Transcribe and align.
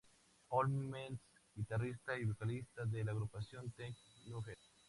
Holmes, 0.47 1.19
guitarrista 1.53 2.17
y 2.17 2.25
vocalista 2.25 2.87
de 2.87 3.03
la 3.03 3.11
agrupación 3.11 3.71
Ted 3.77 3.93
Nugent. 4.25 4.57